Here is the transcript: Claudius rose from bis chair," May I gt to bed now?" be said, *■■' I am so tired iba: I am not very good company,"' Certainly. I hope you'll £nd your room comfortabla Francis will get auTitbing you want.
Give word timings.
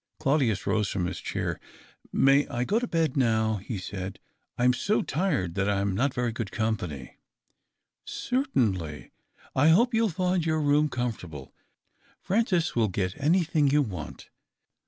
Claudius 0.17 0.65
rose 0.65 0.89
from 0.89 1.05
bis 1.05 1.19
chair," 1.19 1.59
May 2.11 2.47
I 2.49 2.65
gt 2.65 2.79
to 2.79 2.87
bed 2.87 3.15
now?" 3.15 3.59
be 3.67 3.77
said, 3.77 4.13
*■■' 4.13 4.17
I 4.57 4.63
am 4.63 4.73
so 4.73 5.03
tired 5.03 5.53
iba: 5.53 5.69
I 5.69 5.79
am 5.79 5.93
not 5.93 6.11
very 6.11 6.31
good 6.31 6.51
company,"' 6.51 7.17
Certainly. 8.03 9.11
I 9.55 9.67
hope 9.67 9.93
you'll 9.93 10.09
£nd 10.09 10.43
your 10.43 10.59
room 10.59 10.89
comfortabla 10.89 11.51
Francis 12.19 12.75
will 12.75 12.87
get 12.87 13.13
auTitbing 13.13 13.71
you 13.71 13.83
want. 13.83 14.31